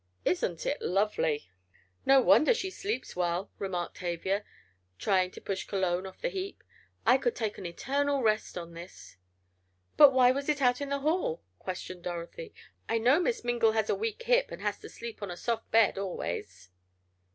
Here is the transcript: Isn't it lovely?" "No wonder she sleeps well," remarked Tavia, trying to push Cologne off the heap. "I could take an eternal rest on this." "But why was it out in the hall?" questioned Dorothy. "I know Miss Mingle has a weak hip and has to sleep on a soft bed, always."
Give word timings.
Isn't 0.25 0.65
it 0.65 0.81
lovely?" 0.81 1.51
"No 2.07 2.21
wonder 2.21 2.55
she 2.55 2.71
sleeps 2.71 3.15
well," 3.15 3.51
remarked 3.59 3.97
Tavia, 3.97 4.43
trying 4.97 5.29
to 5.29 5.39
push 5.39 5.67
Cologne 5.67 6.07
off 6.07 6.21
the 6.21 6.29
heap. 6.29 6.63
"I 7.05 7.19
could 7.19 7.35
take 7.35 7.59
an 7.59 7.67
eternal 7.67 8.23
rest 8.23 8.57
on 8.57 8.73
this." 8.73 9.17
"But 9.97 10.11
why 10.11 10.31
was 10.31 10.49
it 10.49 10.59
out 10.59 10.81
in 10.81 10.89
the 10.89 11.01
hall?" 11.01 11.43
questioned 11.59 12.01
Dorothy. 12.01 12.51
"I 12.89 12.97
know 12.97 13.19
Miss 13.19 13.43
Mingle 13.43 13.73
has 13.73 13.91
a 13.91 13.95
weak 13.95 14.23
hip 14.23 14.47
and 14.49 14.63
has 14.63 14.79
to 14.79 14.89
sleep 14.89 15.21
on 15.21 15.29
a 15.29 15.37
soft 15.37 15.69
bed, 15.69 15.99
always." 15.99 16.71